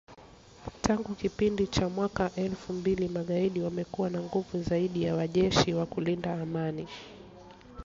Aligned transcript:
Tangu 0.81 1.15
kipindi 1.15 1.67
cha 1.67 1.89
mwaka 1.89 2.31
elfu 2.35 2.73
mbili, 2.73 3.07
magaidi 3.07 3.61
wamekuwa 3.61 4.09
na 4.09 4.21
nguvu 4.21 4.61
zaidi 4.63 5.03
ya 5.03 5.15
wanajeshi 5.15 5.73
wa 5.73 5.85
kulinda 5.85 6.33
amani 6.41 6.87